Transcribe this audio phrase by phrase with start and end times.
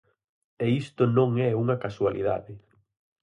[0.63, 2.53] E isto non é unha casualidade.